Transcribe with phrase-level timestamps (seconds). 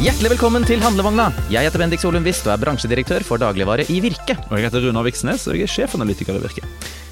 [0.00, 1.26] Hjertelig velkommen til Handlevogna.
[1.52, 4.38] Jeg heter Bendik Solum Wist og er bransjedirektør for dagligvare i Virke.
[4.48, 6.64] Og jeg heter Runar Viksnes, og jeg er sjefanalytiker i Virke.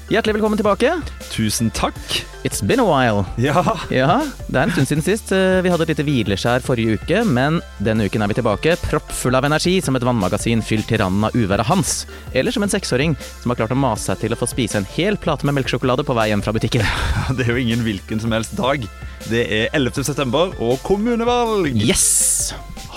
[0.09, 0.89] Hjertelig velkommen tilbake.
[1.29, 1.99] Tusen takk.
[2.47, 3.27] It's been a while.
[3.37, 3.61] Ja.
[3.93, 4.15] Ja,
[4.47, 5.29] det er en stund siden sist.
[5.35, 9.37] Eh, Vi hadde et lite hvileskjær forrige uke, men denne uken er vi tilbake proppfull
[9.37, 11.93] av energi som et vannmagasin fylt til randen av uværet Hans.
[12.33, 14.89] Eller som en seksåring som har klart å mase seg til å få spise en
[14.95, 16.89] hel plate med melkesjokolade på vei hjem fra butikken.
[17.37, 18.89] Det er jo ingen hvilken som helst dag.
[19.29, 20.01] Det er 11.
[20.09, 21.75] september og kommunevalg.
[21.85, 22.49] Yes!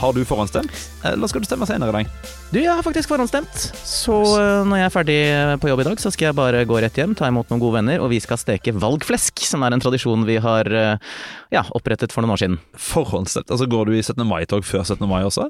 [0.02, 0.72] Har du forhåndsstemt,
[1.06, 2.08] eller skal du stemme senere i dag?
[2.50, 3.68] Du, jeg har faktisk forhåndsstemt.
[3.86, 5.18] Så eh, når jeg er ferdig
[5.62, 7.76] på jobb i dag, så skal jeg bare gå rett hjem, ta imot noen gode
[7.78, 11.14] venner, og vi skal steke valgflesk, som er en tradisjon vi har eh,
[11.54, 12.58] ja, opprettet for noen år siden.
[12.74, 13.54] Forhåndsstemt?
[13.54, 14.26] Altså Går du i 17.
[14.26, 15.06] mai-tog før 17.
[15.06, 15.46] mai også?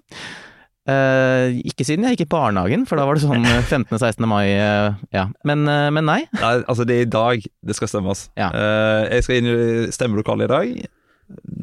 [0.82, 4.28] Eh, ikke siden jeg gikk i barnehagen, for da var det sånn 15.-16.
[4.28, 5.30] mai, eh, ja.
[5.48, 6.22] Men, eh, men nei.
[6.42, 8.28] Nei, altså det er i dag det skal stemmes.
[8.36, 8.52] Ja.
[8.52, 10.90] Eh, jeg skal inn i stemmelokalet i dag.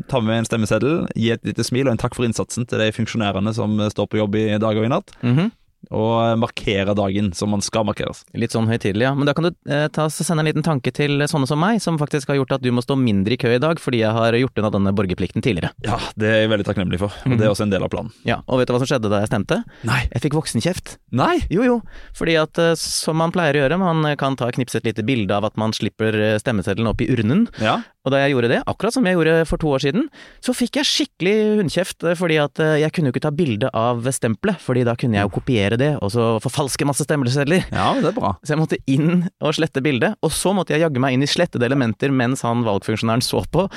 [0.10, 2.92] Ta med en stemmeseddel, gi et lite smil og en takk for innsatsen til de
[2.96, 5.14] funksjonærene som står på jobb i dag og i natt.
[5.24, 5.52] Mhm.
[5.96, 8.26] Og markere dagen som man skal markeres.
[8.36, 9.14] Litt sånn høytidelig, ja.
[9.16, 11.96] Men da kan du eh, ta, sende en liten tanke til sånne som meg, som
[11.98, 14.36] faktisk har gjort at du må stå mindre i kø i dag fordi jeg har
[14.36, 15.72] gjort unna denne borgerplikten tidligere.
[15.88, 17.16] Ja, det er jeg veldig takknemlig for.
[17.24, 18.12] Og det er også en del av planen.
[18.28, 19.62] Ja, Og vet du hva som skjedde da jeg stemte?
[19.88, 20.02] Nei.
[20.12, 20.98] Jeg fikk voksenkjeft.
[21.16, 21.38] Nei!
[21.48, 21.78] Jo, jo.
[22.20, 25.32] Fordi at eh, som man pleier å gjøre, man kan ta knipse et lite bilde
[25.32, 27.48] av at man slipper eh, stemmeseddelen opp i urnen.
[27.64, 27.80] Ja.
[28.10, 30.08] Og da jeg gjorde det, akkurat som jeg gjorde for to år siden,
[30.42, 33.70] så fikk jeg skikkelig hundkjeft eh, fordi at eh, jeg kunne jo ikke ta bilde
[33.78, 37.68] av stempelet, fordi da kunne jeg jo kopiere det og så forfalske masse stemmesedler.
[37.70, 38.34] ja, det er bra.
[38.42, 41.30] Så jeg måtte inn og slette bildet, og så måtte jeg jaggu meg inn i
[41.30, 43.68] slettede elementer mens han valgfunksjonæren så på.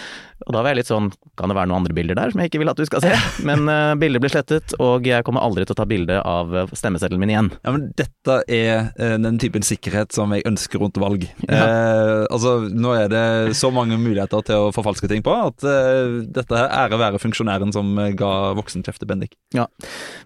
[0.43, 2.51] Og da var jeg litt sånn, kan det være noen andre bilder der som jeg
[2.51, 3.13] ikke vil at du skal se?
[3.49, 7.23] Men uh, bildet ble slettet, og jeg kommer aldri til å ta bilde av stemmeseddelen
[7.23, 7.53] min igjen.
[7.63, 11.27] Ja, men Dette er uh, den typen sikkerhet som jeg ønsker rundt valg.
[11.47, 16.21] Eh, altså, Nå er det så mange muligheter til å forfalske ting på at uh,
[16.23, 19.37] dette her ære være funksjonæren som eh, ga voksenkjeft til Bendik.
[19.57, 19.67] Ja.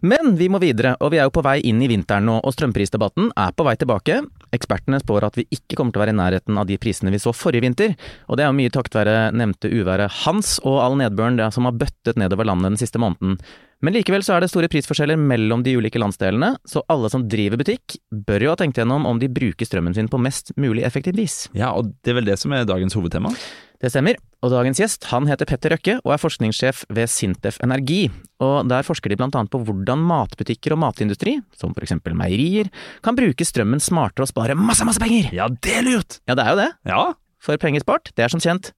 [0.00, 2.56] Men vi må videre, og vi er jo på vei inn i vinteren nå, og
[2.56, 4.20] strømprisdebatten er på vei tilbake.
[4.56, 7.22] Ekspertene spår at vi ikke kommer til å være i nærheten av de prisene vi
[7.22, 7.94] så forrige vinter,
[8.26, 11.68] og det er jo mye takket være nevnte uværet Hans og all nedbøren det som
[11.68, 13.40] har bøttet nedover landet den siste måneden.
[13.84, 17.60] Men likevel så er det store prisforskjeller mellom de ulike landsdelene, så alle som driver
[17.60, 21.18] butikk bør jo ha tenkt gjennom om de bruker strømmen sin på mest mulig effektivt
[21.20, 21.36] vis.
[21.56, 23.34] Ja, og det er vel det som er dagens hovedtema?
[23.82, 28.06] Det stemmer, og dagens gjest han heter Petter Røkke og er forskningssjef ved Sintef Energi.
[28.40, 32.70] Og Der forsker de annet på hvordan matbutikker og matindustri, som for eksempel meierier,
[33.04, 35.28] kan bruke strømmen smartere og spare masse, masse penger!
[35.36, 36.20] Ja, det er lurt!
[36.28, 37.02] Ja, det er jo det, Ja,
[37.38, 38.72] for penger spart, det er som kjent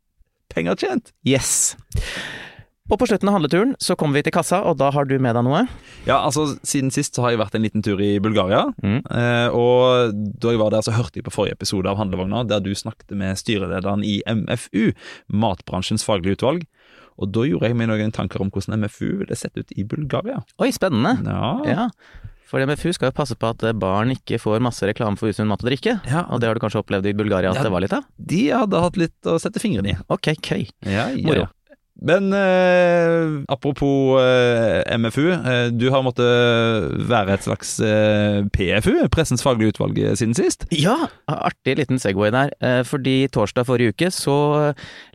[0.49, 1.13] penger tjent.
[1.27, 1.77] yes.
[2.89, 5.35] Og på slutten av handleturen så kommer vi til kassa, og da har du med
[5.37, 5.67] deg noe.
[6.07, 8.63] Ja, altså Siden sist så har jeg vært en liten tur i Bulgaria.
[8.81, 9.03] Mm.
[9.05, 12.63] Eh, og da jeg var der, så hørte jeg på forrige episode av Handlevogna, der
[12.65, 14.95] du snakket med styrelederen i MFU,
[15.29, 16.65] Matbransjens faglige utvalg.
[17.19, 20.41] Og da gjorde jeg meg noen tanker om hvordan MFU ville sett ut i Bulgaria.
[20.63, 21.19] Oi, spennende.
[21.29, 21.89] Ja, Ja.
[22.49, 25.61] For MFU skal jo passe på at barn ikke får masse reklame for usunn mat
[25.61, 25.99] og drikke.
[26.09, 26.23] Ja.
[26.33, 27.63] Og det har du kanskje opplevd i Bulgaria at Ja.
[27.67, 28.07] det var litt av?
[28.17, 29.97] De hadde hatt litt å sette fingrene i.
[30.09, 30.71] Ok, køy.
[30.81, 31.27] Ja, ja.
[31.29, 31.49] Moro.
[31.99, 39.43] Men eh, apropos eh, MFU, eh, du har måttet være et slags eh, PFU, Pressens
[39.43, 40.67] faglige utvalg, eh, siden sist.
[40.71, 40.95] Ja,
[41.27, 42.53] artig liten Segway der.
[42.63, 44.37] eh, Fordi torsdag forrige uke så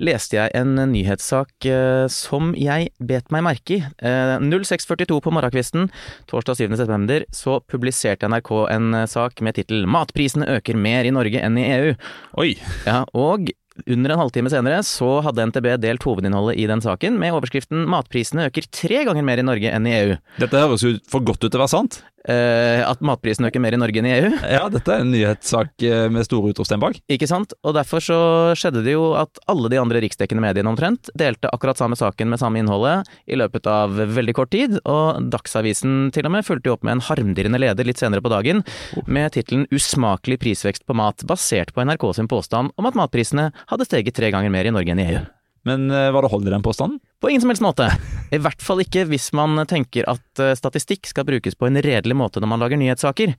[0.03, 3.81] leste jeg en nyhetssak eh, som jeg bet meg merke i.
[4.03, 5.87] Eh, 0642 på morgenkvisten
[6.27, 6.75] torsdag 7.
[6.83, 11.57] september så publiserte NRK en eh, sak med tittel 'Matprisene øker mer i Norge enn
[11.57, 11.95] i EU'.
[12.43, 12.55] Oi!
[12.85, 13.47] Ja, og
[13.87, 18.47] under en halvtime senere så hadde NTB delt hovedinnholdet i den saken med overskriften 'Matprisene
[18.49, 20.17] øker tre ganger mer i Norge enn i EU'.
[20.39, 22.03] Dette høres jo for godt ut til å være sant.
[22.23, 24.29] Eh, at matprisene øker mer i Norge enn i EU.
[24.47, 27.01] Ja, dette er en nyhetssak eh, med store utropstegn bak.
[27.11, 27.51] Ikke sant?
[27.67, 28.19] Og derfor så
[28.55, 32.39] skjedde det jo at alle de andre riksdekkende mediene omtrent delte akkurat samme saken med
[32.39, 36.77] samme innholdet i løpet av veldig kort tid, og Dagsavisen til og med fulgte jo
[36.77, 38.63] opp med en harmdirrende leder litt senere på dagen
[39.03, 43.87] med tittelen 'Usmakelig prisvekst på mat', basert på NRK sin påstand om at matprisene hadde
[43.87, 45.23] steget tre ganger mer i Norge enn i EU.
[45.63, 46.99] Men hva var det hold i den påstanden?
[47.23, 47.87] På ingen som helst måte.
[48.35, 52.17] I hvert fall ikke hvis man tenker at eh, statistikk skal brukes på en redelig
[52.19, 53.35] måte når man lager nyhetssaker.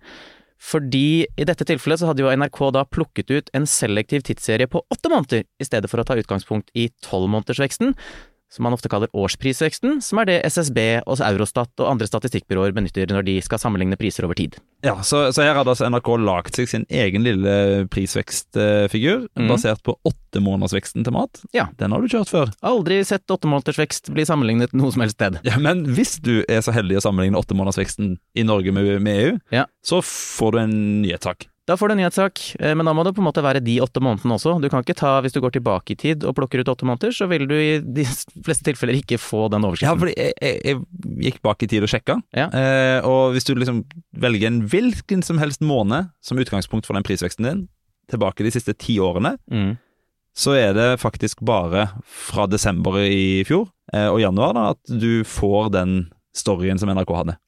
[0.64, 4.81] Fordi i dette tilfellet så hadde jo NRK da plukket ut en selektiv tidsserie på
[4.88, 7.93] åtte måneder, i stedet for å ta utgangspunkt i tolvmånedersveksten,
[8.52, 10.79] som man ofte kaller årsprisveksten, som er det SSB
[11.11, 14.58] og Eurostat og andre statistikkbyråer benytter når de skal sammenligne priser over tid.
[14.85, 17.55] Ja, så, så her hadde altså NRK lagd seg sin egen lille
[17.93, 19.49] prisvekstfigur, mm.
[19.50, 21.41] basert på åttemånedersveksten til mat.
[21.56, 21.67] Ja.
[21.81, 22.52] Den har du kjørt før.
[22.64, 25.41] Aldri sett åttemånedersvekst bli sammenlignet noe som helst sted.
[25.46, 29.35] Ja, Men hvis du er så heldig å sammenligne åttemånedersveksten i Norge med, med EU,
[29.55, 29.67] Ja.
[29.85, 31.49] så får du en nyhetssak.
[31.64, 33.78] Da får du en nyhetssak, eh, men da må det på en måte være de
[33.81, 34.58] åtte månedene også.
[34.61, 37.14] Du kan ikke ta, hvis du går tilbake i tid og plukker ut åtte måneder,
[37.16, 38.05] så vil du i de
[38.44, 40.82] fleste tilfeller ikke få den Ja, fordi jeg, jeg, jeg
[41.31, 42.50] gikk bak i tid og sjekka, Ja.
[42.52, 47.02] eh, og hvis du liksom velger en hvilken som helst måned som utgangspunkt for den
[47.06, 47.64] prisveksten din,
[48.12, 49.78] tilbake de siste ti årene, Mm.
[50.37, 55.25] så er det faktisk bare fra desember i fjor eh, og januar da, at du
[55.25, 57.38] får den storyen som NRK hadde.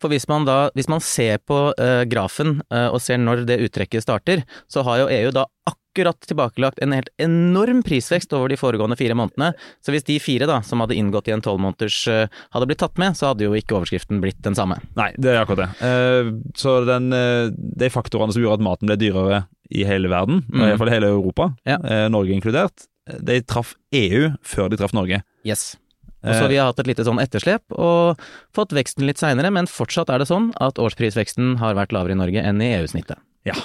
[0.00, 3.60] For hvis man da, hvis man ser på uh, grafen uh, og ser når det
[3.68, 8.58] uttrekket starter, så har jo EU da akkurat tilbakelagt en helt enorm prisvekst over de
[8.58, 9.52] foregående fire månedene.
[9.82, 12.98] Så hvis de fire da, som hadde inngått i en tolvmåneders uh, hadde blitt tatt
[13.00, 14.78] med, så hadde jo ikke overskriften blitt den samme.
[14.98, 15.70] Nei, det er akkurat det.
[15.82, 20.42] Uh, så den, eh, de faktorene som gjorde at maten ble dyrere i hele verden,
[20.50, 20.62] Mm.
[20.62, 21.76] i hvert fall hele Europa, Ja.
[21.84, 22.86] eh, Norge inkludert,
[23.22, 25.22] de traff EU før de traff Norge.
[25.46, 25.76] Yes.
[26.20, 28.20] Og så Eh, vi har hatt et lite sånn etterslep og
[28.56, 32.20] fått veksten litt seinere, men fortsatt er det sånn at årsprisveksten har vært lavere i
[32.20, 33.20] Norge enn i EU-snittet.
[33.48, 33.56] Ja.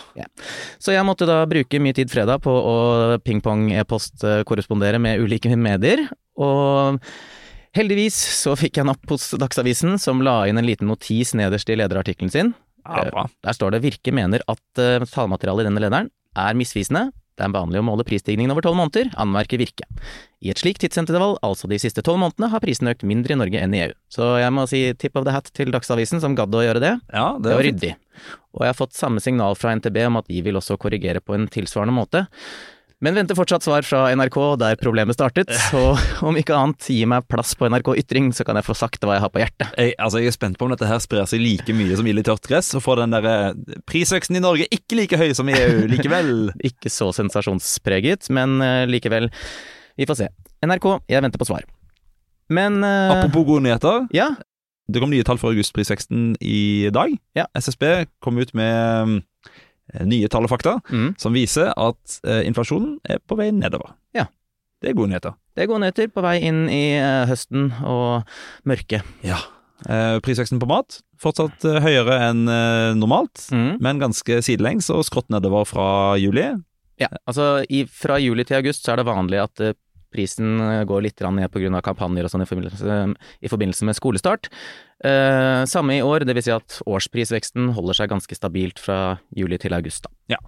[0.80, 2.76] Så jeg måtte da bruke mye tid fredag på å
[3.26, 6.06] pingpong-e-post-korrespondere med ulike medier,
[6.40, 7.02] og
[7.76, 11.76] heldigvis så fikk jeg napp hos Dagsavisen, som la inn en liten notis nederst i
[11.76, 12.54] lederartikkelen sin.
[12.88, 13.28] ja.
[13.44, 17.10] Der står det Virke mener at talematerialet tallmaterialet i denne lederen er misvisende.
[17.36, 19.88] Det er vanlig å måle prisstigningen over tolv måneder, anmerker Virke.
[20.40, 23.60] I et slikt tidsintervall, altså de siste tolv månedene, har prisen økt mindre i Norge
[23.60, 23.96] enn i EU.
[24.14, 26.94] Så jeg må si tip of the hat til Dagsavisen som gadd å gjøre det.
[27.12, 27.92] Ja, det, Det var ryddig.
[28.56, 31.36] Og jeg har fått samme signal fra NTB om at de vil også korrigere på
[31.36, 32.24] en tilsvarende måte.
[33.04, 37.26] Men venter fortsatt svar fra NRK der problemet startet, så om ikke annet, gi meg
[37.28, 39.74] plass på NRK Ytring, så kan jeg få sagt hva jeg har på hjertet.
[39.76, 42.24] Jeg, altså, jeg er spent på om dette her sprer seg like mye som ild
[42.24, 43.36] i tørt gress, og får den derre
[43.90, 46.34] prisveksten i Norge ikke like høy som i EU likevel.
[46.66, 49.28] Ikke så sensasjonspreget, men eh, likevel.
[50.00, 50.32] Vi får se.
[50.66, 51.68] NRK, jeg venter på svar.
[52.54, 54.06] Men uh, Apropos gode nyheter.
[54.16, 54.36] Ja,
[54.88, 57.14] Det kom nye tall for augustprisveksten i dag.
[57.38, 57.48] Ja.
[57.58, 59.16] SSB kom ut med mm,
[60.06, 63.94] nye tall og fakta mm, som viser at eh, inflasjonen er på vei nedover.
[64.18, 64.26] Ja.
[64.82, 65.36] Det er gode nyheter.
[65.56, 68.26] det er gode nyheter på vei inn i eh, høsten og
[68.68, 69.06] mørket.
[69.26, 69.38] Ja.
[69.88, 73.78] Eh, prisveksten på mat fortsatt eh, høyere enn eh, normalt, Mm.
[73.84, 75.88] men ganske sidelengs og skrått nedover fra
[76.20, 76.50] juli.
[77.00, 79.74] Ja, altså i, fra juli til august så er det vanlig at eh,
[80.16, 81.84] prisen eh, går litt ned pga.
[81.86, 82.50] kampanjer og sånn i
[83.46, 84.50] i forbindelse med skolestart.
[85.04, 86.48] Eh, samme i år, dvs.
[86.48, 90.08] Si at årsprisveksten holder seg ganske stabilt fra juli til august.
[90.08, 90.38] Da.
[90.38, 90.42] Ja.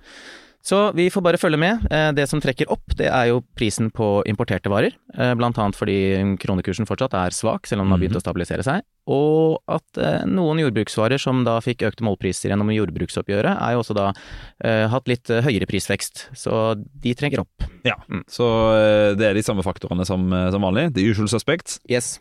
[0.67, 1.85] Så vi får bare følge med.
[1.93, 4.91] Eh, det som trekker opp, det er jo prisen på importerte varer.
[5.15, 5.95] Eh, blant annet fordi
[6.43, 8.83] kronekursen fortsatt er svak, selv om den har begynt å stabilisere seg.
[9.07, 13.95] Og at eh, noen jordbruksvarer som da fikk økte målpriser gjennom jordbruksoppgjøret, er jo også
[13.95, 14.09] da
[14.91, 16.27] hatt litt høyere prisvekst.
[16.35, 17.67] Så de trekker opp.
[17.87, 18.23] Ja, Mm.
[18.27, 18.45] så
[19.15, 20.89] det er de samme faktorene som, som vanlig.
[20.95, 21.79] The usual suspects.
[21.87, 22.17] Yes.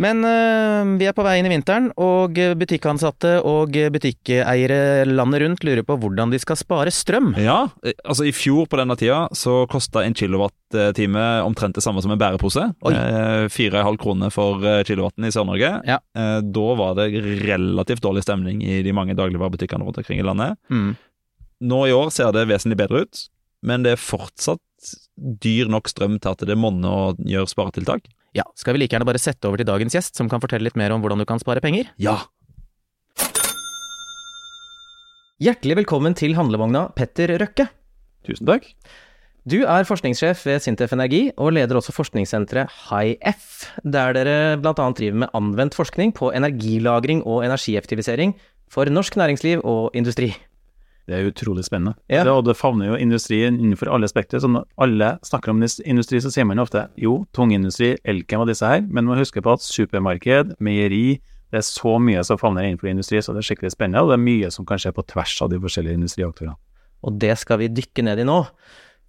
[0.00, 5.66] Men øh, vi er på vei inn i vinteren, og butikkansatte og butikkeiere landet rundt
[5.66, 7.32] lurer på hvordan de skal spare strøm.
[7.38, 12.02] Ja, eh, altså i fjor på denne tida så kosta en kilowattime omtrent det samme
[12.02, 12.66] som en bærepose.
[12.90, 15.70] Eh, Fire og en halv kroner for kilowatten i Sør-Norge.
[15.86, 16.00] Ja.
[16.14, 17.10] Da var det
[17.44, 20.58] relativt dårlig stemning i de mange dagligvarebutikkene rundt omkring i landet.
[20.72, 20.94] Mm.
[21.64, 23.24] Nå i år ser det vesentlig bedre ut,
[23.64, 24.60] men det er fortsatt
[25.14, 28.10] dyr nok strøm til at det monner å gjøre sparetiltak.
[28.34, 30.78] Ja, skal vi like gjerne bare sette over til dagens gjest, som kan fortelle litt
[30.78, 31.92] mer om hvordan du kan spare penger?
[32.02, 32.16] Ja.
[35.42, 37.68] Hjertelig velkommen til handlevogna, Petter Røkke.
[38.26, 38.66] Tusen takk.
[39.46, 44.72] Du er forskningssjef ved Sintef Energi, og leder også forskningssenteret HiF, der dere bl.a.
[44.72, 48.34] driver med anvendt forskning på energilagring og energieffektivisering
[48.72, 50.32] for norsk næringsliv og industri.
[51.04, 51.98] Det er utrolig spennende.
[52.08, 52.22] Ja.
[52.24, 54.40] Det, og det favner jo industrien innenfor alle spekter.
[54.40, 58.68] Så når alle snakker om industri, så sier man ofte jo, tungindustri, Elkem og disse
[58.68, 61.20] her, men man må huske på at supermarked, meieri,
[61.52, 64.16] det er så mye som favner innenfor industri, så det er skikkelig spennende, og det
[64.16, 66.56] er mye som kan skje på tvers av de forskjellige industriaktørene.
[67.04, 68.40] Og det skal vi dykke ned i nå.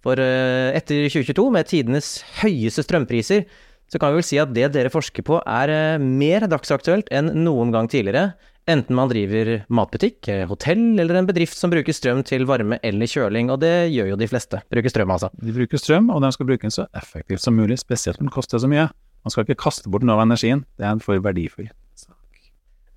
[0.04, 2.10] For eh, etter 2022, med tidenes
[2.42, 3.48] høyeste strømpriser,
[3.92, 7.30] så kan vi vel si at det dere forsker på er eh, mer dagsaktuelt enn
[7.44, 8.34] noen gang tidligere.
[8.66, 13.06] Enten man driver matbutikk, eh, hotell eller en bedrift som bruker strøm til varme eller
[13.06, 14.58] kjøling, og det gjør jo de fleste.
[14.74, 15.30] Bruker strøm, altså.
[15.38, 18.34] De bruker strøm, og de skal bruke den så effektivt som mulig, spesielt når den
[18.34, 18.88] koster så mye.
[19.22, 21.70] Man skal ikke kaste bort noe av energien, det er en for verdifull.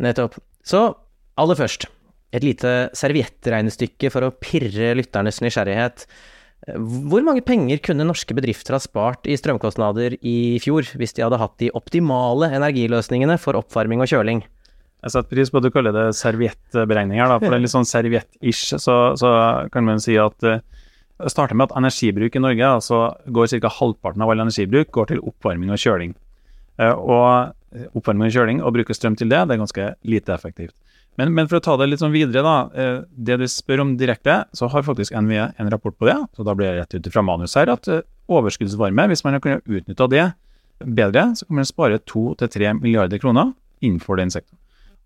[0.02, 0.40] Nettopp.
[0.66, 0.82] Så
[1.38, 1.86] aller først,
[2.34, 6.08] et lite serviettregnestykke for å pirre lytternes nysgjerrighet.
[6.78, 11.40] Hvor mange penger kunne norske bedrifter ha spart i strømkostnader i fjor, hvis de hadde
[11.42, 14.44] hatt de optimale energiløsningene for oppvarming og kjøling?
[15.00, 17.88] Jeg setter pris på at du kaller det serviettberegninger, da, for det er litt sånn
[17.88, 18.74] serviett-ish.
[18.84, 19.30] Så, så
[19.72, 20.60] kan man si at eh,
[21.20, 23.72] det starter med at energibruk i Norge, altså går ca.
[23.80, 26.18] halvparten av all energibruk går til oppvarming og kjøling.
[26.80, 27.56] Eh, Og
[27.96, 30.76] oppvarming og kjøling, og bruke strøm til det, det er ganske lite effektivt.
[31.20, 32.56] Men, men, for å ta det litt sånn videre, da.
[32.72, 36.16] Eh, det du spør om direkte, så har faktisk NVE en rapport på det.
[36.38, 39.44] Så da blir det rett ut fra manus her at eh, overskuddsvarme, hvis man har
[39.44, 40.26] kunnet utnytta det
[40.80, 43.52] bedre, så kan man spare 2-3 milliarder kroner
[43.84, 44.62] innenfor den sektoren.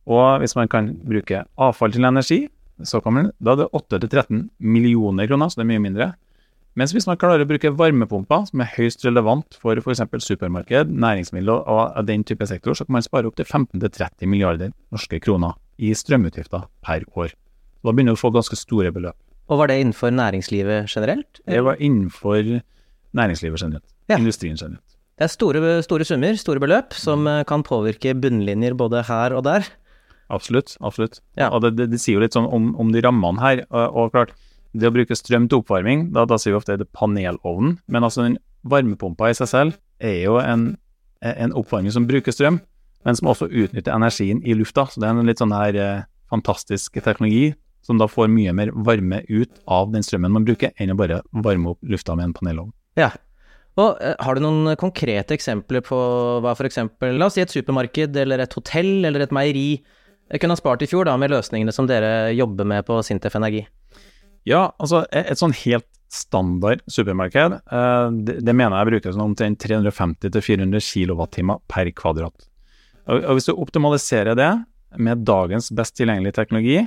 [0.05, 2.43] Og hvis man kan bruke avfall til energi,
[2.85, 6.11] så kan man, da er det 8-13 millioner kroner, så det er mye mindre.
[6.77, 10.03] Mens hvis man klarer å bruke varmepumper, som er høyst relevant for f.eks.
[10.25, 15.53] supermarked, næringsmiddel og den type sektor, så kan man spare opptil 15-30 milliarder norske kroner
[15.77, 17.33] i strømutgifter per år.
[17.83, 19.17] Da begynner du å få ganske store beløp.
[19.51, 21.41] Og var det innenfor næringslivet generelt?
[21.45, 22.61] Det var innenfor
[23.13, 23.87] næringslivet generelt.
[24.07, 24.17] Ja.
[24.17, 24.85] Industrien generelt.
[25.19, 29.43] Det er store, store, summer, store beløp, som eh, kan påvirke bunnlinjer både her og
[29.45, 29.67] der.
[30.33, 30.77] Absolutt.
[30.81, 31.19] absolutt.
[31.37, 31.51] Ja.
[31.51, 33.61] Og det, det, det, sier jo litt sånn om, om de rammene her.
[33.69, 34.33] Og, og, klart,
[34.73, 37.77] det å bruke strøm til oppvarming, da, da sier vi ofte det er panelovnen.
[37.85, 40.71] Men altså den varmepumpa i seg selv er jo en,
[41.21, 42.63] en oppvarming som bruker strøm
[43.03, 44.87] men som også utnytter energien i lufta.
[44.89, 48.71] Så det er en litt sånn her eh, fantastisk teknologi som da får mye mer
[48.87, 52.35] varme ut av den strømmen man bruker, enn å bare varme opp lufta med en
[52.37, 52.71] panelovn.
[52.99, 53.11] Ja.
[53.79, 55.97] Og eh, Har du noen konkrete eksempler på
[56.43, 56.79] hva f.eks.
[57.03, 59.67] la oss si et supermarked eller et hotell eller et meieri
[60.39, 63.65] kunne ha spart i fjor da med løsningene som dere jobber med på Sintef Energi?
[64.49, 69.63] Ja, altså et sånn helt standard supermarked, eh, det, det mener jeg bruker sånn omtrent
[69.65, 72.49] 350-400 kWt per kvadrat.
[73.07, 74.51] Og, Hvis du optimaliserer det
[74.97, 76.79] med dagens best tilgjengelige teknologi,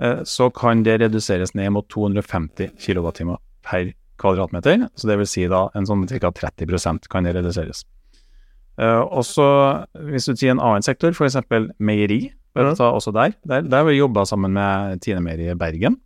[0.00, 3.36] eh, så kan det reduseres ned mot 250 kWt
[3.66, 4.88] per kvadratmeter.
[4.96, 6.30] Så det vil si da en sånn ca.
[6.30, 7.84] 30% kan det reduseres.
[8.80, 9.46] Uh, og så
[10.08, 11.36] Hvis du sier en annen sektor, f.eks.
[11.76, 12.70] meieri, ja.
[12.72, 15.98] også der, der, der har vi jobba sammen med Tine Meieri i Bergen.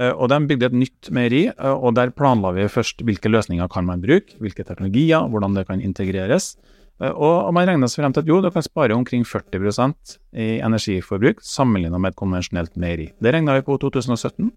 [0.00, 3.86] Uh, og De bygde et nytt meieri, og der planla vi først hvilke løsninger kan
[3.86, 6.56] man bruke, hvilke teknologier, hvordan det kan integreres.
[7.02, 10.48] Eh, og man regner seg frem til at jo, du kan spare omkring 40% i
[10.64, 13.10] energiforbruk sammenlignet med et konvensjonelt meieri.
[13.20, 14.52] Det regna vi på 2017.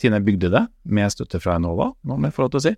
[0.00, 2.72] Tine bygde det med støtte fra Enova, må vi få lov til å si,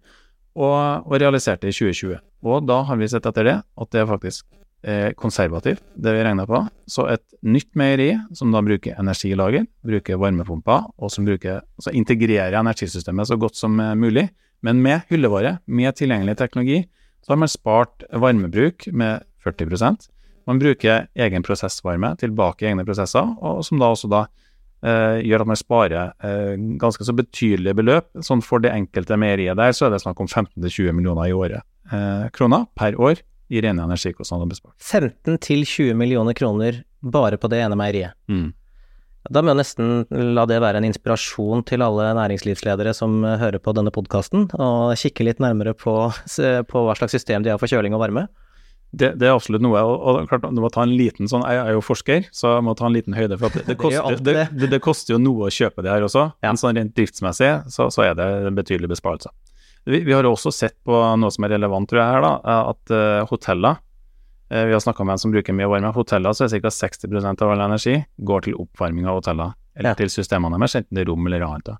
[0.54, 2.18] og, og realiserte i 2020.
[2.44, 4.44] Og da har vi sett etter det at det er faktisk
[4.84, 6.60] eh, konservativt, det vi regna på.
[6.90, 12.58] Så et nytt meieri som da bruker energilager, bruker varmepumper, og som bruker, altså integrerer
[12.60, 14.28] energisystemet så godt som eh, mulig,
[14.64, 16.84] men med hyllevare, med tilgjengelig teknologi,
[17.24, 20.10] så har man spart varmebruk med 40%
[20.46, 24.26] Man bruker egen prosessvarme tilbake i egne prosesser, og som da også da
[24.84, 28.10] eh, gjør at man sparer eh, ganske så betydelige beløp.
[28.24, 31.64] Sånn for det enkelte meieriet der, så er det snakk om 15-20 millioner i året
[31.88, 34.76] eh, kroner per år i rene energikostnader bespart.
[34.84, 38.12] 15-20 millioner kroner bare på det ene meieriet.
[38.28, 38.50] Mm.
[39.32, 40.04] Da må jeg nesten
[40.36, 44.96] la det være en inspirasjon til alle næringslivsledere som eh, hører på denne podkasten, og
[45.00, 48.26] kikke litt nærmere på, på, hva slags system de har for kjøling og varme.
[48.94, 51.62] Det, det er absolutt noe, og, og, klart du må ta en liten sånn, Jeg
[51.64, 53.40] er jo forsker, så jeg må ta en liten høyde.
[53.40, 56.52] for Det, det, koster, det, det koster, jo noe å kjøpe det her også, ja.
[56.52, 59.32] men sånn rent driftsmessig så, så er det en betydelig besparelse.
[59.88, 62.92] Vi, vi, har også sett på noe som er relevant, tror jeg, her, da, at
[62.92, 63.80] uh, hoteller
[64.48, 65.88] vi har snakka med en som bruker mye varme.
[65.96, 66.70] Hoteller så er ca.
[66.70, 67.94] 60% av all energi
[68.28, 69.98] går til oppvarming av hoteller, eller ja.
[69.98, 71.72] til systemene deres, enten det er rom eller annet.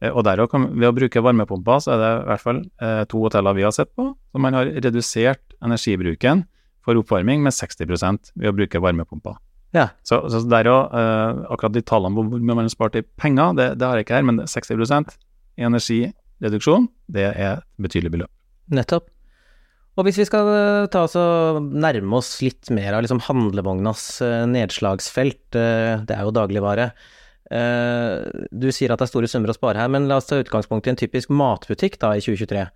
[0.00, 3.02] Eh, og der også, Ved å bruke varmepumper, så er det i hvert fall eh,
[3.10, 6.46] to hoteller vi har sett på, så man har redusert energibruken
[6.86, 9.36] for oppvarming med 60% ved å bruke varmepumper.
[9.76, 9.90] Ja.
[10.06, 13.04] Så, så der òg, eh, akkurat de tallene på hvor mye man har spart i
[13.20, 15.18] penger, det, det har jeg ikke her, men 60
[15.58, 18.32] i energireduksjon, det er et betydelig beløp.
[18.70, 19.10] Nettopp.
[19.98, 24.02] Og hvis vi skal eh, ta oss og nærme oss litt mer av liksom handlevognas
[24.22, 26.92] eh, nedslagsfelt, eh, det er jo dagligvare.
[27.48, 30.84] Du sier at det er store summer å spare her, men la oss ta utgangspunkt
[30.84, 32.66] i en typisk matbutikk da i 2023.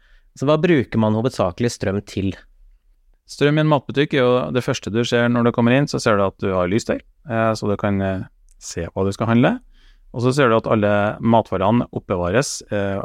[0.40, 2.30] Så hva bruker man hovedsakelig strøm til?
[3.28, 6.00] Strøm i en matbutikk er jo det første du ser når du kommer inn, så
[6.00, 8.00] ser du at du har lystøy, så du kan
[8.64, 9.58] se hva du skal handle.
[10.12, 10.92] Og så ser du at alle
[11.24, 13.00] matvarene oppbevares eh,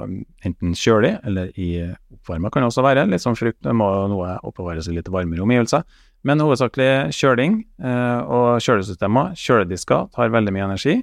[0.47, 1.69] enten kjølig eller i
[2.11, 3.05] oppvarma kan det også være.
[3.07, 5.85] Litt som frukt, det må noe oppbevares i litt varmere omgivelser.
[6.27, 10.97] Men hovedsakelig kjøling eh, og kjølesystemer, kjøledisker, tar veldig mye energi.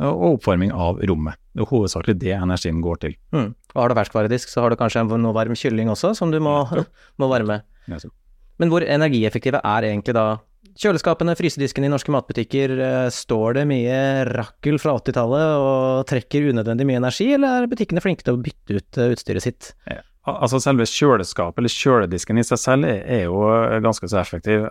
[0.00, 1.36] Og oppvarming av rommet.
[1.52, 3.18] Det er hovedsakelig det energien går til.
[3.34, 3.50] Mm.
[3.74, 6.54] Og har du ferskvaredisk, så har du kanskje noe varm kylling også, som du må,
[7.20, 7.58] må varme.
[8.62, 10.26] Men hvor energieffektive er egentlig da
[10.78, 13.96] Kjøleskapene, frysedisken i norske matbutikker, eh, står det mye
[14.28, 18.78] rakkel fra 80-tallet og trekker unødvendig mye energi, eller er butikkene flinke til å bytte
[18.78, 19.72] ut eh, utstyret sitt?
[19.90, 20.00] Ja.
[20.22, 24.68] Altså Selve kjøleskapet, eller kjøledisken i seg selv, er jo eh, ganske så effektiv.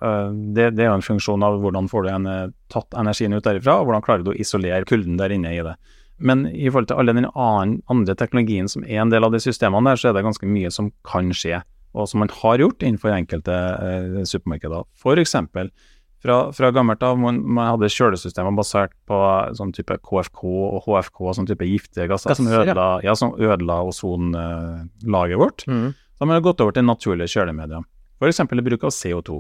[0.55, 2.29] Det, det er jo en funksjon av hvordan får du en,
[2.71, 5.75] tatt energien ut derifra, og hvordan klarer du å isolere kulden der inne i det.
[6.21, 9.91] Men i forhold til alle den andre teknologien som er en del av de systemene
[9.91, 11.59] der, så er det ganske mye som kan skje,
[11.91, 14.85] og som man har gjort innenfor enkelte eh, supermarkeder.
[14.95, 15.35] F.eks
[16.21, 19.17] Fra, fra gammelt av man, man hadde kjølesystemer basert på
[19.57, 22.61] sånn type KFK og HFK, sånn type giftige gasser, som ja.
[22.61, 25.65] ødela, ja, som ødela ozonlaget vårt.
[25.65, 25.89] Mm.
[25.97, 27.87] Så har man gått over til naturlige kjølemedier.
[28.21, 28.43] F.eks.
[28.53, 29.39] bruk av CO2.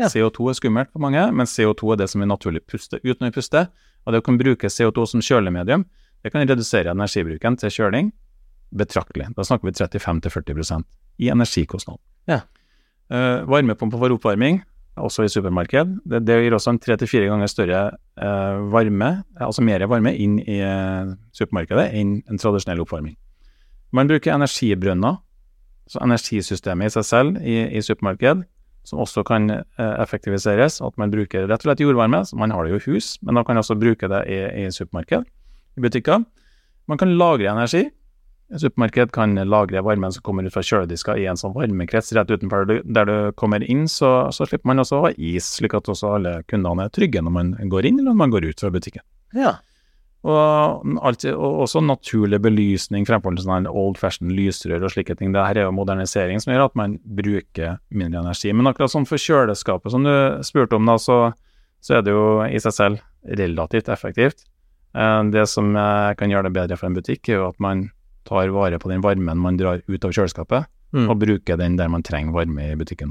[0.00, 0.08] Ja.
[0.10, 3.28] CO2 er skummelt for mange, men CO2 er det som vi naturlig puster ut når
[3.28, 3.68] vi puster.
[4.04, 5.84] Og det å kunne bruke CO2 som kjølemedium,
[6.24, 8.10] det kan redusere energibruken til kjøling
[8.76, 9.30] betraktelig.
[9.36, 10.84] Da snakker vi 35-40%
[11.22, 12.00] i energikostnad.
[12.30, 12.42] Ja.
[13.12, 14.62] Uh, varmepumpe for oppvarming,
[14.96, 17.82] også i supermarked, det, det gir også en tre til fire ganger større
[18.22, 19.10] uh, varme,
[19.42, 23.16] altså mer varme, inn i uh, supermarkedet enn en tradisjonell oppvarming.
[23.94, 25.20] Man bruker energibrønner,
[25.90, 28.46] så energisystemet i seg selv i, i supermarked,
[28.88, 30.80] som også kan eh, effektiviseres.
[30.84, 32.22] At man bruker rett og slett jordvarme.
[32.24, 34.70] så Man har det jo i hus, men man kan også bruke det i, i
[34.72, 35.24] supermarked,
[35.76, 36.24] i butikker.
[36.88, 37.86] Man kan lagre energi.
[38.52, 42.28] Et supermarked kan lagre varmen som kommer ut fra kjøledisker i en sånn varmekrets rett
[42.30, 45.88] utenfor der du kommer inn, så, så slipper man også å ha is, slik at
[45.88, 48.72] også alle kundene er trygge når man går inn eller når man går ut fra
[48.74, 49.04] butikken.
[49.34, 49.56] Ja.
[50.24, 55.34] Og, alt, og også naturlig belysning fremfor sånn old fashion lysrør og slike ting.
[55.34, 58.52] Det her er jo modernisering som gjør at man bruker mindre energi.
[58.56, 60.14] Men akkurat sånn for kjøleskapet som du
[60.46, 61.18] spurte om, da, så,
[61.84, 64.46] så er det jo i seg selv relativt effektivt.
[64.96, 67.90] Eh, Det som eh, kan gjøre det bedre for en butikk, er jo at man
[68.28, 71.08] tar vare på den varmen man drar ut av kjøleskapet, Mm.
[71.10, 73.10] og bruker den der man trenger varme i butikken.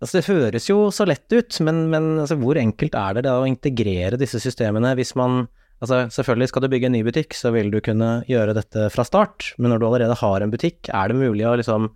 [0.00, 3.32] Altså, det høres jo så lett ut, men, men altså, hvor enkelt er det da
[3.40, 5.48] å integrere disse systemene hvis man
[5.80, 9.00] Altså, selvfølgelig skal du bygge en ny butikk, så vil du kunne gjøre dette fra
[9.00, 11.86] start, men når du allerede har en butikk, er det mulig å liksom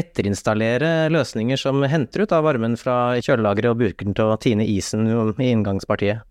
[0.00, 4.64] etterinstallere løsninger som henter ut av varmen fra kjølelageret og bruker den til å tine
[4.64, 6.24] isen i inngangspartiet?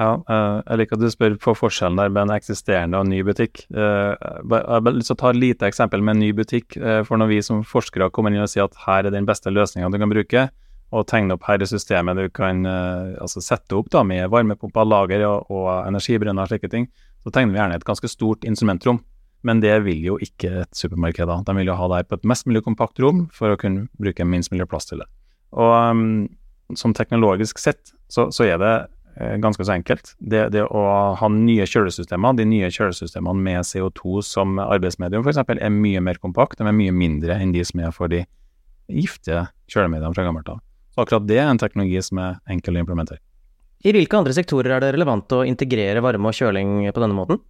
[0.00, 3.20] Ja, eh, jeg liker at du spør på forskjellen der med en eksisterende og ny
[3.26, 3.66] butikk.
[3.68, 6.76] Eh, Jeg å ta et lite eksempel med en ny butikk.
[6.76, 9.50] eh, For når vi som forskere kommer inn og sier at her er den beste
[9.50, 10.48] løsninga du kan bruke,
[10.92, 15.22] og tegne opp her i systemet du kan altså sette opp da med varmepumper, lager
[15.22, 16.88] og, og energibrønner og slike ting,
[17.22, 18.98] så tegner vi gjerne et ganske stort instrumentrom.
[19.44, 21.42] Men det vil jo ikke et supermarked da.
[21.46, 23.86] De vil jo ha det her på et mest mulig kompakt rom for å kunne
[24.00, 25.06] bruke minst mulig plass til det.
[25.52, 26.28] Og um,
[26.74, 28.74] som teknologisk sett så, så er det
[29.16, 30.14] ganske så enkelt.
[30.18, 30.82] Det, det å
[31.18, 36.58] ha nye kjølesystemer, de nye kjølesystemene med CO2 som arbeidsmedium f.eks., er mye mer kompakt,
[36.60, 38.24] de er mye mindre enn de som er for de
[38.90, 40.62] giftige kjølemediene fra gammelt av.
[40.94, 43.22] Så akkurat det er en teknologi som er enkel å implementere.
[43.80, 47.40] I hvilke andre sektorer er det relevant å integrere varme og kjøling på denne måten?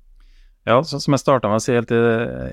[0.69, 1.99] Ja, så som jeg starta med å si helt i,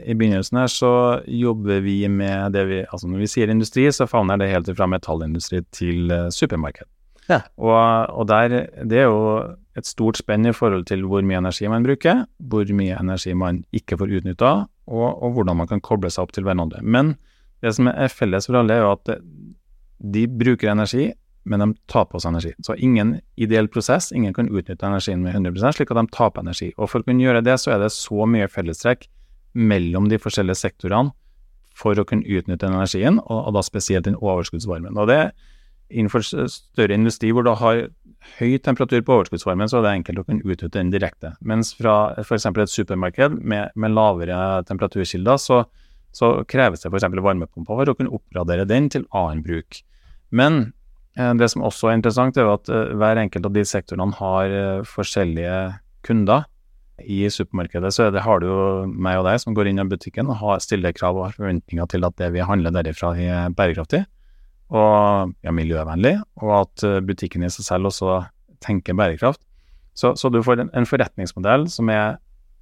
[0.07, 0.91] i begynnelsen her, så
[1.27, 4.87] jobber vi med det vi Altså når vi sier industri, så favner det helt fra
[4.89, 6.87] metallindustri til eh, supermarked.
[7.27, 7.41] Ja.
[7.59, 7.75] Og,
[8.15, 8.55] og der,
[8.87, 9.21] det er jo
[9.77, 13.61] et stort spenn i forhold til hvor mye energi man bruker, hvor mye energi man
[13.75, 14.53] ikke får utnytta,
[14.87, 16.81] og, og hvordan man kan koble seg opp til hverandre.
[16.81, 17.15] Men
[17.61, 19.17] det som er felles for alle, er jo at
[20.17, 21.11] de bruker energi,
[21.47, 22.53] men de tar på seg energi.
[22.65, 26.71] Så ingen ideell prosess, ingen kan utnytte energien med 100 slik at de taper energi.
[26.75, 29.07] Og for å kunne gjøre det, så er det så mye fellestrekk
[29.57, 31.13] mellom de forskjellige sektorene
[31.77, 34.97] for å kunne utnytte energien, og, og da spesielt den overskuddsvarmen.
[34.97, 35.21] Og det
[35.89, 37.87] innenfor større industri hvor du har
[38.37, 41.33] høy temperatur på overskuddsvarmen, så er det enkelt å kunne utnytte den direkte.
[41.39, 42.47] Mens fra f.eks.
[42.49, 45.61] et supermarked med, med lavere temperaturkilder, så,
[46.15, 47.07] så kreves det f.eks.
[47.13, 49.81] varmepumper for å kunne oppgradere den til annen bruk.
[50.29, 50.73] Men
[51.17, 54.59] eh, det som også er interessant, er at eh, hver enkelt av de sektorene har
[54.59, 55.57] eh, forskjellige
[56.07, 56.47] kunder.
[56.97, 58.49] I supermarkedet så det, har du
[58.89, 62.07] meg og deg som går inn i butikken og har, stiller krav og forventninger til
[62.07, 64.01] at det vi handler derifra er bærekraftig
[64.73, 68.19] og ja, miljøvennlig, og at eh, butikken i seg selv også
[68.63, 69.41] tenker bærekraft.
[69.97, 72.17] Så, så du får en, en forretningsmodell som er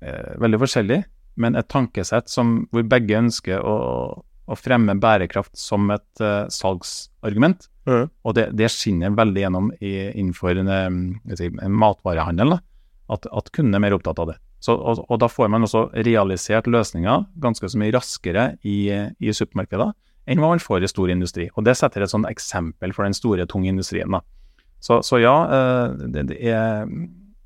[0.06, 1.02] eh, veldig forskjellig,
[1.42, 3.76] men et tankesett som, hvor begge ønsker å,
[4.22, 7.68] å fremme bærekraft som et eh, salgsargument.
[7.90, 8.08] Mm.
[8.26, 12.62] Og det, det skinner veldig gjennom i, innenfor en, si, en matvarehandel, da,
[13.18, 14.40] at, at kunden er mer opptatt av det.
[14.64, 18.88] Så, og, og da får man også realisert løsninger ganske så mye raskere i,
[19.22, 19.92] i supermarkeder
[20.26, 21.50] enn hva man får i stor industri.
[21.56, 24.12] Og det setter et sånn eksempel for den store, tunge industrien.
[24.12, 24.22] da.
[24.84, 26.90] Så, så ja, eh, det, det er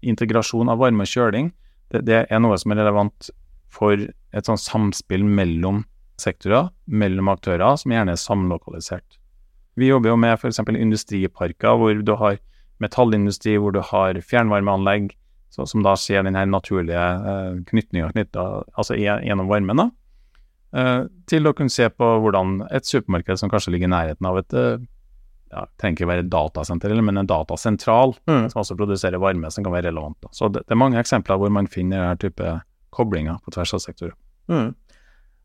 [0.02, 1.52] integrasjon av varme og kjøling.
[1.92, 3.32] Det, det er noe som er relevant
[3.70, 5.84] for et sånn samspill mellom
[6.20, 9.20] sektorer, mellom aktører, som gjerne er samlokalisert.
[9.80, 10.60] Vi jobber jo med f.eks.
[10.68, 12.40] industriparker hvor du har
[12.84, 15.14] metallindustri, hvor du har fjernvarmeanlegg,
[15.54, 18.12] så, som da ser den her naturlige eh, knytninga
[18.78, 19.80] altså gjennom varmen.
[19.80, 19.88] da.
[20.70, 24.38] Eh, til å kunne se på hvordan et supermarked som kanskje ligger i nærheten av
[24.38, 24.84] et eh,
[25.50, 28.50] ja, trenger ikke være et datasenter, men en datasentral Mm.
[28.52, 30.18] som også produserer varme, som kan være relevant.
[30.22, 30.30] Da.
[30.32, 32.62] Så det, det er mange eksempler hvor man finner denne type
[32.94, 34.14] koblinger på tvers av sektorer.
[34.50, 34.76] Mm.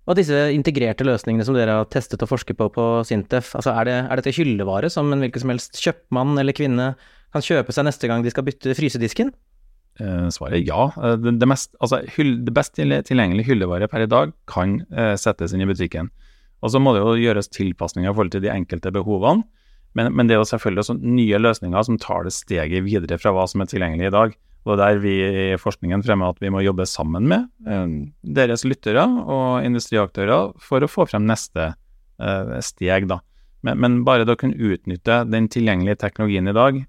[0.04, 3.88] Og disse integrerte løsningene som dere har testet og forsket på på Sintef, altså er,
[3.88, 6.90] det, er dette hyllevare som en hvilken som helst kjøpmann eller kvinne
[7.32, 9.32] kan kjøpe seg neste gang de skal bytte frysedisken?
[10.02, 10.88] Eh, svaret er ja.
[10.98, 15.14] Eh, det, det, mest, altså, hyll, det best tilgjengelige hyllevare per i dag kan eh,
[15.20, 16.10] settes inn i butikken.
[16.64, 19.44] Og Så må det jo gjøres tilpasninger i forhold til de enkelte behovene.
[19.94, 23.30] Men, men det er jo selvfølgelig også nye løsninger som tar det steget videre fra
[23.36, 24.34] hva som er tilgjengelig i dag.
[24.64, 27.94] Og der vi i forskningen fremmer at vi må jobbe sammen med eh,
[28.40, 33.06] deres lyttere og industriaktører for å få frem neste eh, steg.
[33.12, 33.20] da.
[33.64, 36.82] Men, men, bare det å kunne utnytte den tilgjengelige teknologien i dag,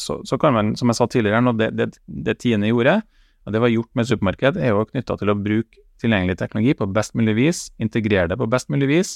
[0.00, 3.02] så, så, kan man, som jeg sa tidligere, det, det, det Tine gjorde,
[3.44, 6.88] og det var gjort med supermarked, er jo knytta til å bruke tilgjengelig teknologi på
[6.94, 9.12] best mulig vis, integrere det på best mulig vis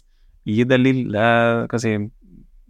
[0.47, 1.25] i det lille
[1.83, 1.97] si,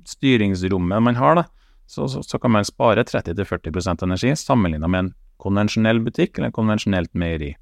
[0.08, 1.42] styringsrommet man har.
[1.42, 1.44] da,
[1.86, 6.56] så, så, så kan man spare 30-40% energi sammenlignet med en konvensjonell butikk eller en
[6.56, 7.54] konvensjonelt meieri.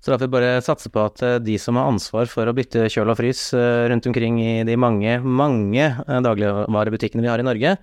[0.00, 2.54] Så da får vi bare satse på at eh, de som har ansvar for å
[2.56, 7.42] bytte kjøl og frys eh, rundt omkring i de mange, mange eh, dagligvarebutikkene vi har
[7.42, 7.76] i Norge,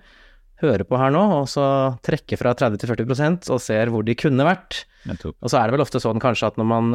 [0.62, 1.64] hører på her nå, og så
[2.06, 4.84] trekker fra 30 til 40% og ser hvor de kunne vært.
[5.10, 6.94] Og så er det vel ofte sånn kanskje at når man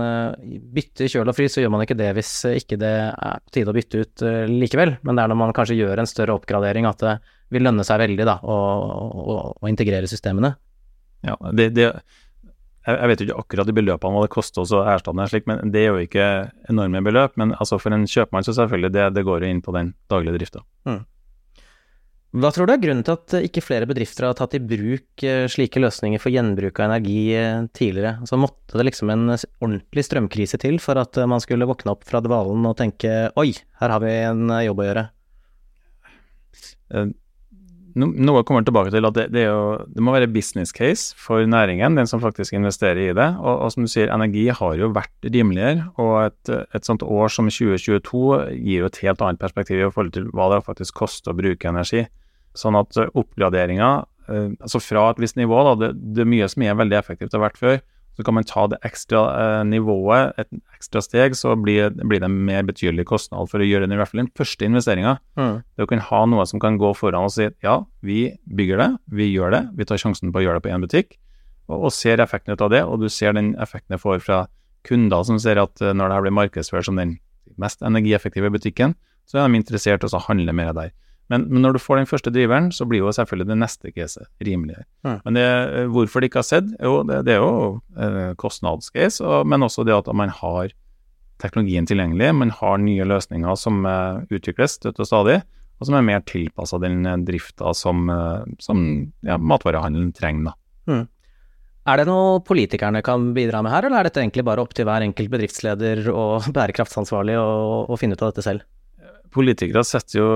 [0.73, 3.69] bytter kjøl og frys, så gjør man ikke det hvis ikke det er på tide
[3.69, 7.03] å bytte ut likevel, men det er når man kanskje gjør en større oppgradering at
[7.03, 7.19] det
[7.53, 10.55] vil lønne seg veldig da, å, å, å integrere systemene.
[11.27, 11.91] Ja, det, det
[12.95, 15.71] jeg vet jo ikke akkurat de beløpene hva det koster å erstatte en slik, men
[15.73, 16.25] det er jo ikke
[16.71, 17.38] enorme beløp.
[17.39, 20.38] Men altså for en kjøpmann så selvfølgelig, det, det går jo inn på den daglige
[20.39, 20.63] drifta.
[20.89, 21.02] Mm.
[22.39, 25.47] Hva tror du er grunnen til at ikke flere bedrifter har tatt i bruk eh,
[25.49, 28.19] slike løsninger for gjenbruk av energi eh, tidligere?
[28.21, 32.21] Altså Måtte det liksom en ordentlig strømkrise til for at man skulle våkne opp fra
[32.21, 33.49] dvalen og tenke oi,
[33.82, 35.08] her har vi en jobb å gjøre?
[37.97, 41.97] Noe kommer tilbake til at det, det, jo, det, må være business case for næringen,
[41.97, 43.28] den som faktisk investerer i det.
[43.39, 47.34] Og, og som du sier, energi har jo vært rimeligere, og et, et, sånt år
[47.34, 48.23] som 2022
[48.60, 51.71] gir jo et helt annet perspektiv i forhold til hva det faktisk koster å bruke
[51.71, 52.06] energi.
[52.58, 53.91] Sånn at oppgraderinga,
[54.30, 57.38] eh, altså fra et visst nivå, da, det, det er mye som er veldig effektivt
[57.38, 57.82] har vært før,
[58.19, 62.27] så kan man ta det ekstra eh, nivået, et ekstra steg, så blir, blir, det
[62.27, 65.13] mer betydelig kostnad for å gjøre den, i hvert fall den første investeringa.
[65.39, 65.62] Mm.
[65.63, 68.89] Det å kunne ha noe som kan gå foran og si ja, vi bygger det,
[69.15, 71.15] vi gjør det, vi tar sjansen på å gjøre det på én butikk,
[71.69, 74.41] og, og, ser effekten ut av det, og du ser den effekten det får fra
[74.88, 77.15] kunder som ser at uh, når det her blir markedsført som den
[77.60, 80.91] mest energieffektive butikken, så er de interessert i å handle mer der.
[81.29, 84.29] Men, men, når du får den første driveren, så blir jo selvfølgelig det neste caset
[84.41, 84.87] rimeligere.
[85.05, 85.17] Mm.
[85.25, 89.21] Men det, eh, hvorfor det ikke har sett, jo, det, det er jo eh, kostnadscase,
[89.21, 90.73] og, men også det at man har
[91.39, 95.37] teknologien tilgjengelig, man har nye løsninger som eh, utvikles støtt og stadig,
[95.79, 98.81] og som er mer tilpassa den eh, drifta som, eh, som
[99.25, 100.57] ja, matvarehandelen trenger.
[100.89, 101.05] Mm.
[101.89, 104.89] Er det noe politikerne kan bidra med her, eller er dette egentlig bare opp til
[104.89, 108.67] hver enkelt bedriftsleder og bærekraftsansvarlig å finne ut av dette selv?
[109.33, 110.27] Politikere setter jo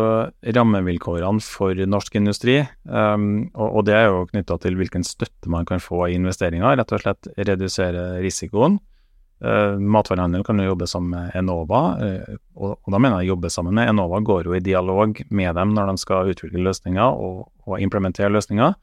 [0.55, 5.67] rammevilkårene for norsk industri, um, og, og, det er jo knytta til hvilken støtte man
[5.69, 6.77] kan få i investeringer.
[6.79, 8.79] Rett og slett redusere risikoen.
[9.43, 13.51] Uh, Matvarehandel kan jo jobbe sammen med Enova, uh, og, og, da mener jeg jobbe
[13.51, 17.47] sammen med Enova går jo i dialog med dem når de skal utvikle løsninger og,
[17.67, 18.77] og implementere løsninger.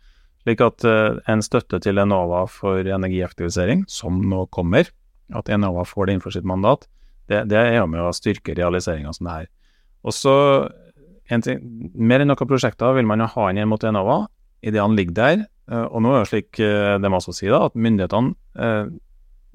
[0.44, 4.90] Slik at uh, en støtte til Enova for energieffektivisering, som nå kommer,
[5.36, 6.88] at Enova får det innenfor sitt mandat,
[7.30, 9.50] det, det er med å styrke realiseringa som det her.
[10.06, 10.34] Og så
[11.28, 11.60] ting,
[11.94, 14.24] Mer enn noen prosjekter vil man jo ha inn mot Enova.
[14.66, 15.46] Ideene ligger der.
[15.70, 18.90] Eh, og nå er det slik eh, det må også si da, at myndighetene eh,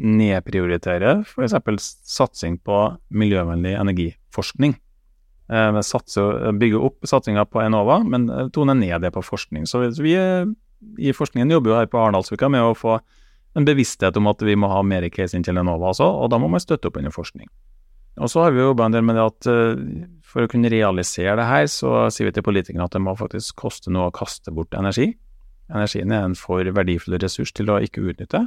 [0.06, 1.90] nedprioriterer f.eks.
[2.08, 2.80] satsing på
[3.16, 4.76] miljøvennlig energiforskning.
[5.46, 9.68] Vi satser, bygger opp satsinga på Enova, men toner ned det på forskning.
[9.70, 12.96] Så vi i forskningen jobber jo her på Arendalsuka med å få
[13.56, 16.42] en bevissthet om at vi må ha mer case inn til Enova også, og da
[16.42, 17.46] må man støtte opp under forskning.
[18.16, 19.48] Og så har vi jobba en del med det at
[20.36, 23.56] for å kunne realisere det her, så sier vi til politikerne at det må faktisk
[23.62, 25.14] koste noe å kaste bort energi.
[25.72, 28.46] Energien er en for verdifull ressurs til å ikke utnytte,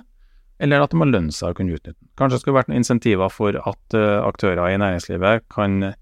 [0.62, 2.10] eller at det må lønne seg å kunne utnytte den.
[2.18, 5.94] Kanskje det skulle vært noen insentiver for at uh, aktører i næringslivet kan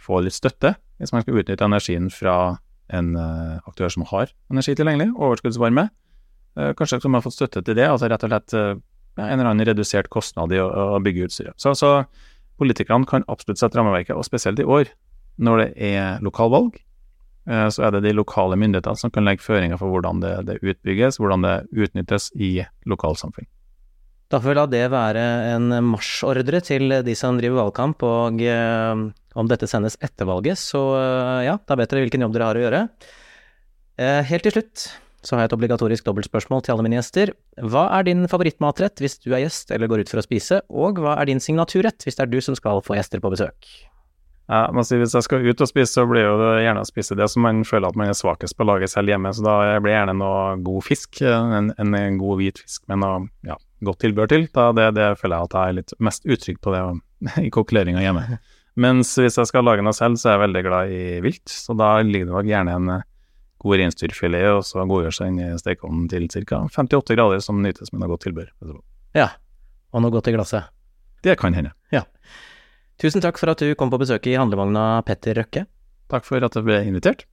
[0.00, 2.36] få litt støtte hvis man skal utnytte energien fra
[2.94, 5.88] en uh, aktør som har energi tilgjengelig, overskuddsvarme.
[6.56, 10.06] Kanskje man man fått støtte til det, altså rett og slett en eller annen redusert
[10.08, 11.56] kostnad i å bygge utstyret.
[11.60, 11.90] Så, så
[12.60, 14.90] politikerne kan absolutt sette rammeverket, og spesielt i år,
[15.36, 16.78] når det er lokalvalg,
[17.48, 20.58] eh, så er det de lokale myndighetene som kan legge føringer for hvordan det, det
[20.62, 23.48] utbygges, hvordan det utnyttes i lokalsamfunn.
[24.26, 29.06] Da får vi la det være en marsjordre til de som driver valgkamp, og eh,
[29.36, 32.58] om dette sendes etter valget, så eh, ja, da vet dere hvilken jobb dere har
[32.58, 32.82] å gjøre.
[33.96, 34.82] Helt til slutt
[35.26, 37.32] så har jeg et obligatorisk dobbeltspørsmål til alle mine gjester.
[37.66, 41.02] Hva er din favorittmatrett hvis du er gjest eller går ut for å spise, og
[41.02, 43.70] hva er din signaturrett hvis det er du som skal få gjester på besøk?
[44.46, 46.86] Ja, men si, Hvis jeg skal ut og spise, så blir jo det gjerne å
[46.86, 49.32] spise det som man føler at man er svakest på å lage selv hjemme.
[49.34, 53.24] Så da blir det gjerne noe god fisk, en, en, god hvit fisk med noe
[53.48, 54.46] ja, godt tilbør til.
[54.54, 56.84] Da det, det føler jeg at jeg er litt mest utrygg på det
[57.48, 58.38] i kokkeleringa hjemme.
[58.86, 61.46] Mens hvis jeg skal lage noe selv, så er jeg veldig glad i vilt.
[61.50, 62.90] Så da ligger det nok gjerne en
[63.62, 66.62] god reinsdyrfilet, og så godgjør seg inn i stekeovnen til ca.
[66.68, 68.50] 58 grader, som nytes med noe godt tilbør.
[69.16, 69.30] Ja.
[69.94, 70.68] Og noe godt i glasset.
[71.24, 71.72] Det kan hende.
[72.96, 75.66] Tusen takk for at du kom på besøk i handlevogna, Petter Røkke.
[76.08, 77.26] Takk for at jeg ble invitert.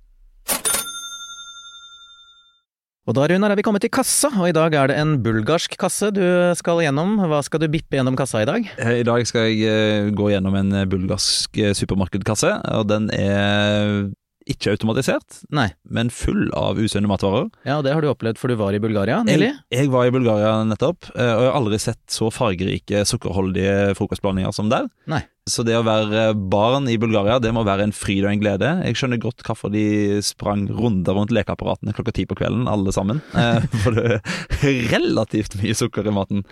[3.04, 5.74] Og da, Runar, er vi kommet til kassa, og i dag er det en bulgarsk
[5.80, 6.24] kasse du
[6.56, 7.18] skal gjennom.
[7.28, 8.68] Hva skal du bippe gjennom kassa i dag?
[8.80, 14.08] Eh, I dag skal jeg eh, gå gjennom en bulgarsk eh, supermarkedkasse, og den er
[14.49, 15.69] ikke automatisert, Nei.
[15.88, 17.45] men full av usunne matvarer.
[17.67, 19.51] Ja, det har du opplevd, for du var i Bulgaria nylig?
[19.71, 23.93] Jeg, jeg var i Bulgaria nettopp, eh, og jeg har aldri sett så fargerike, sukkerholdige
[23.99, 24.89] frokostblandinger som der.
[25.12, 25.21] Nei.
[25.49, 28.69] Så det å være barn i Bulgaria, det må være en fryd og en glede.
[28.88, 33.19] Jeg skjønner godt hvorfor de sprang runder rundt lekeapparatene klokka ti på kvelden, alle sammen.
[33.36, 36.45] Eh, For det er relativt mye sukker i maten.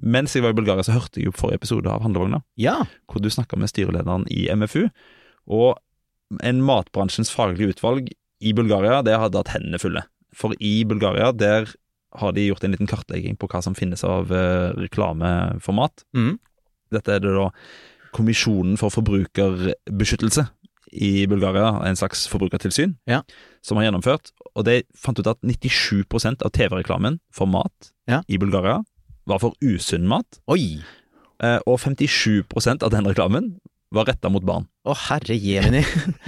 [0.00, 2.78] Mens jeg var i Bulgaria, så hørte jeg jo forrige episode av Handlevogna, Ja.
[3.10, 4.86] hvor du snakka med styrelederen i MFU.
[5.52, 5.76] Og
[6.42, 10.04] en matbransjens faglige utvalg i Bulgaria, det hadde hatt hendene fulle.
[10.36, 11.66] For i Bulgaria, der
[12.20, 16.04] har de gjort en liten kartlegging på hva som finnes av eh, reklame for mat.
[16.16, 16.38] Mhm.
[16.90, 17.50] Dette er det da
[18.10, 20.48] Kommisjonen for forbrukerbeskyttelse
[20.98, 23.22] i Bulgaria, en slags forbrukertilsyn, Ja.
[23.62, 24.32] som har gjennomført.
[24.56, 28.22] Og de fant ut at 97% av TV-reklamen for mat Ja.
[28.28, 28.82] i Bulgaria
[29.26, 30.82] var for usunn mat, Oi!
[31.40, 33.60] eh, og 57% av den reklamen
[33.94, 34.66] var retta mot barn.
[34.86, 35.82] Å, herre jemini.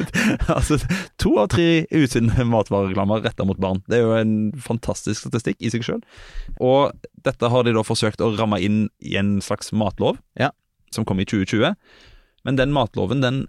[0.57, 0.79] altså,
[1.23, 3.83] to av tre usunne matvarereklamer retta mot barn.
[3.87, 6.03] Det er jo en fantastisk statistikk i seg sjøl.
[6.59, 6.91] Og
[7.23, 10.51] dette har de da forsøkt å ramme inn i en slags matlov, Ja.
[10.93, 11.77] som kom i 2020.
[12.45, 13.45] Men den matloven den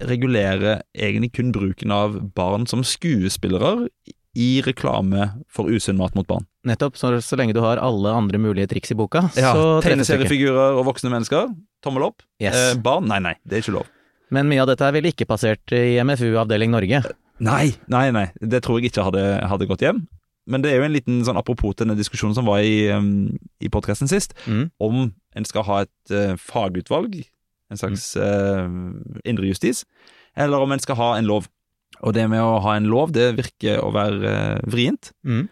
[0.00, 3.90] regulerer egentlig kun bruken av barn som skuespillere
[4.38, 6.44] i reklame for usunn mat mot barn.
[6.68, 6.96] Nettopp.
[7.00, 9.80] Så, så lenge du har alle andre mulige triks i boka, Ja, så.
[9.82, 11.48] Tegneseriefigurer og voksne mennesker,
[11.82, 12.22] tommel opp.
[12.42, 12.54] Yes.
[12.54, 13.88] Eh, barn, nei, nei, det er ikke lov.
[14.30, 17.02] Men mye av dette er vel ikke passert i MFU avdeling Norge?
[17.42, 18.26] Nei, nei, nei.
[18.38, 20.04] Det tror jeg ikke hadde, hadde gått hjem.
[20.50, 23.32] Men det er jo en liten sånn apropos til den diskusjonen som var i, um,
[23.62, 24.70] i podkasten sist, Mm.
[24.80, 27.18] om en skal ha et uh, fagutvalg,
[27.70, 28.66] en slags uh,
[29.24, 29.84] indrejustis,
[30.36, 31.48] eller om en skal ha en lov.
[32.06, 35.12] Og det med å ha en lov, det virker å være eh, vrient.
[35.26, 35.46] Mm.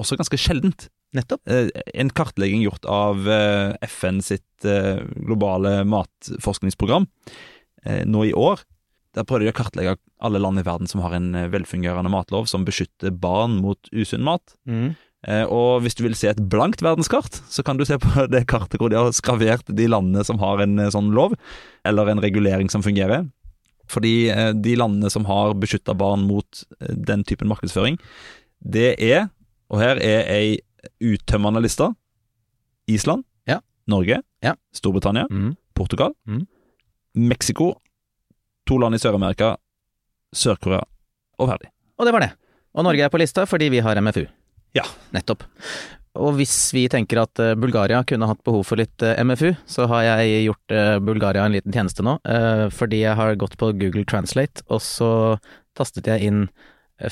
[0.00, 0.88] Også ganske sjeldent.
[1.16, 1.42] Nettopp.
[1.50, 7.06] Eh, en kartlegging gjort av eh, FN sitt globale matforskningsprogram
[8.12, 8.60] nå i år.
[9.16, 12.66] Der prøvde de å kartlegge alle land i verden som har en velfungerende matlov som
[12.66, 14.52] beskytter barn mot usunn mat.
[14.68, 14.90] Mm.
[15.28, 18.46] Eh, og hvis du vil se et blankt verdenskart, så kan du se på det
[18.50, 21.36] kartet hvor de har skravert de landene som har en sånn lov,
[21.88, 23.26] eller en regulering som fungerer.
[23.90, 27.98] Fordi eh, de landene som har beskytta barn mot eh, den typen markedsføring,
[28.62, 29.28] det er,
[29.72, 30.58] og her er ei
[31.02, 31.90] uttømmende liste,
[32.90, 33.60] Island, Ja.
[33.90, 34.54] Norge, Ja.
[34.74, 35.56] Storbritannia, Mm.
[35.74, 36.46] Portugal, Mm.
[37.14, 37.72] Mexico,
[38.66, 39.56] to land i Sør-Amerika,
[40.34, 40.82] Sør-Korea
[41.38, 41.70] og ferdig.
[41.98, 42.30] Og det var det.
[42.74, 44.26] Og Norge er på lista fordi vi har MFU.
[44.74, 44.84] Ja.
[45.12, 45.42] Nettopp.
[46.18, 49.86] Og hvis vi tenker at eh, Bulgaria kunne hatt behov for litt eh, MFU, så
[49.92, 52.16] har jeg gjort eh, Bulgaria en liten tjeneste nå,
[52.74, 55.10] fordi jeg har gått på Google Translate, og så
[55.78, 56.42] tastet jeg inn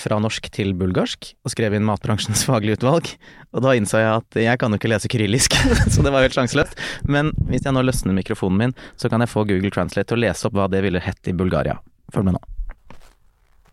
[0.02, 3.08] fra norsk til bulgarsk, og skrev inn matbransjens faglige utvalg.
[3.54, 5.56] Og da innså jeg at jeg kan jo ikke lese kyrillisk,
[5.94, 6.76] så det var helt sjanseløst.
[7.08, 10.24] Men hvis jeg nå løsner mikrofonen min, så kan jeg få Google Translate til å
[10.26, 11.78] lese opp hva det ville hett i Bulgaria.
[12.12, 12.44] Følg med nå.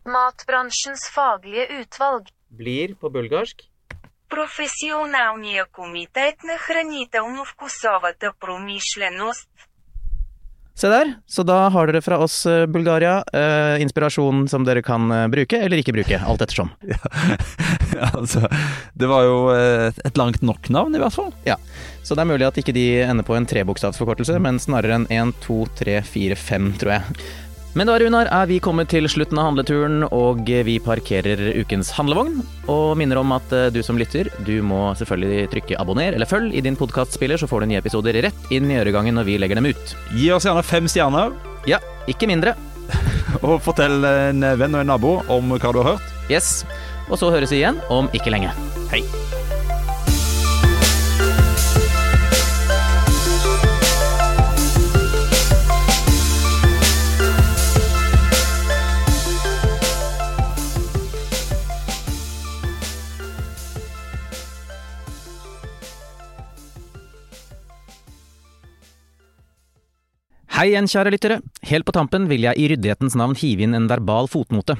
[0.06, 3.66] Matbransjens faglige utvalg blir på bulgarsk
[4.35, 9.49] Професионалния комитет на хранително-вкусовата промишленост.
[10.81, 15.11] Se der, så da har dere fra oss eh, Bulgaria eh, inspirasjon som dere kan
[15.13, 16.73] eh, bruke eller ikke bruke, alt ettersom.
[17.91, 18.47] Ja, altså,
[18.95, 21.33] det var jo eh, et langt nok navn, i hvert fall.
[22.07, 25.35] Så det er mulig at ikke de ender på en trebokstavsforkortelse, men snarere en 1,
[25.43, 27.19] 2, 3, 4, 5, tror jeg.
[27.76, 32.38] Men da, Runar, er vi kommet til slutten av handleturen, og vi parkerer ukens handlevogn.
[32.72, 36.56] Og minner om at eh, du som lytter, du må selvfølgelig trykke abonner eller følg
[36.56, 39.60] i din podkastspiller, så får du nye episoder rett inn i øregangen når vi legger
[39.60, 39.96] dem ut.
[40.16, 41.36] Gi oss gjerne fem stjerner,
[41.68, 42.56] Ja, ikke mindre.
[43.44, 46.14] og fortell en venn og en nabo om hva du har hørt.
[46.32, 46.62] Yes.
[47.10, 48.56] Og så høres vi igjen om ikke lenge.
[48.94, 49.04] Hei.
[70.66, 71.36] Hei igjen, kjære lyttere.
[71.70, 74.74] Helt på tampen vil jeg i ryddighetens navn hive inn en verbal fotnote.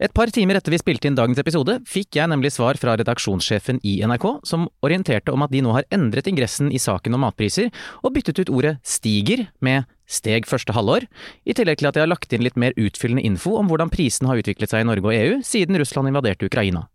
[0.00, 3.82] Et par timer etter vi spilte inn dagens episode, fikk jeg nemlig svar fra redaksjonssjefen
[3.84, 7.68] i NRK, som orienterte om at de nå har endret ingressen i saken om matpriser,
[8.00, 11.04] og byttet ut ordet stiger med steg første halvår,
[11.44, 14.32] i tillegg til at de har lagt inn litt mer utfyllende info om hvordan prisene
[14.32, 16.86] har utviklet seg i Norge og EU siden Russland invaderte Ukraina.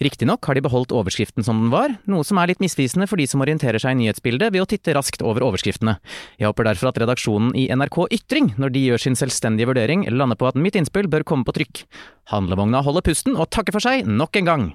[0.00, 3.26] Riktignok har de beholdt overskriften som den var, noe som er litt misvisende for de
[3.28, 5.98] som orienterer seg i nyhetsbildet ved å titte raskt over overskriftene.
[6.40, 10.40] Jeg håper derfor at redaksjonen i NRK Ytring, når de gjør sin selvstendige vurdering, lander
[10.40, 11.84] på at mitt innspill bør komme på trykk.
[12.32, 14.70] Handlevogna holder pusten og takker for seg nok en gang.